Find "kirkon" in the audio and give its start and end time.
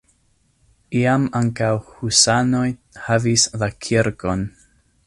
3.87-4.49